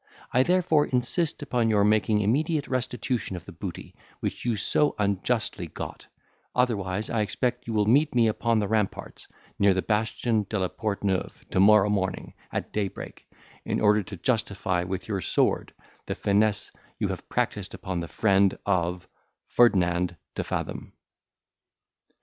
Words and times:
I 0.33 0.41
therefore 0.41 0.87
insist 0.87 1.43
upon 1.43 1.69
your 1.69 1.83
making 1.83 2.21
immediate 2.21 2.67
restitution 2.67 3.35
of 3.35 3.45
the 3.45 3.51
booty 3.51 3.93
which 4.19 4.45
you 4.45 4.55
so 4.55 4.95
unjustly 4.97 5.67
got; 5.67 6.07
otherwise 6.55 7.11
I 7.11 7.21
expect 7.21 7.67
you 7.67 7.73
will 7.73 7.85
meet 7.85 8.15
me 8.15 8.27
upon 8.27 8.57
the 8.57 8.67
ramparts, 8.67 9.27
near 9.59 9.75
the 9.75 9.83
bastion 9.83 10.47
de 10.49 10.57
la 10.57 10.69
Port 10.69 11.03
Neuve, 11.03 11.45
to 11.51 11.59
morrow 11.59 11.87
morning 11.91 12.33
at 12.51 12.73
daybreak, 12.73 13.29
in 13.63 13.79
order 13.79 14.01
to 14.01 14.17
justify, 14.17 14.83
with 14.83 15.07
your 15.07 15.21
sword, 15.21 15.71
the 16.07 16.15
finesse 16.15 16.71
you 16.97 17.09
have 17.09 17.29
practised 17.29 17.75
upon 17.75 17.99
the 17.99 18.07
friend 18.07 18.57
of 18.65 19.07
FERDINAND 19.49 20.15
DE 20.33 20.43
FATHOM." 20.43 20.93